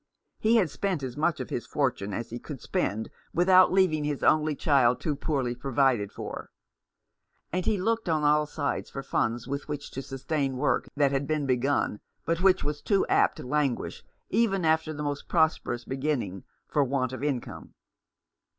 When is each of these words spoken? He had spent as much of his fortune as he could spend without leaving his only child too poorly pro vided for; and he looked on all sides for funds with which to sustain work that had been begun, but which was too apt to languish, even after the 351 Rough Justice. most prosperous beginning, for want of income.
He 0.39 0.55
had 0.55 0.71
spent 0.71 1.03
as 1.03 1.15
much 1.15 1.39
of 1.39 1.51
his 1.51 1.67
fortune 1.67 2.11
as 2.11 2.31
he 2.31 2.39
could 2.39 2.59
spend 2.59 3.11
without 3.35 3.71
leaving 3.71 4.03
his 4.03 4.23
only 4.23 4.55
child 4.55 4.99
too 4.99 5.15
poorly 5.15 5.53
pro 5.53 5.71
vided 5.71 6.11
for; 6.11 6.49
and 7.53 7.67
he 7.67 7.79
looked 7.79 8.09
on 8.09 8.23
all 8.23 8.47
sides 8.47 8.89
for 8.89 9.03
funds 9.03 9.47
with 9.47 9.67
which 9.67 9.91
to 9.91 10.01
sustain 10.01 10.57
work 10.57 10.89
that 10.95 11.11
had 11.11 11.27
been 11.27 11.45
begun, 11.45 11.99
but 12.25 12.41
which 12.41 12.63
was 12.63 12.81
too 12.81 13.05
apt 13.09 13.37
to 13.37 13.45
languish, 13.45 14.03
even 14.31 14.65
after 14.65 14.91
the 14.91 15.03
351 15.03 15.05
Rough 15.05 15.19
Justice. 15.19 15.25
most 15.25 15.29
prosperous 15.69 15.85
beginning, 15.85 16.43
for 16.67 16.83
want 16.83 17.13
of 17.13 17.23
income. 17.23 17.75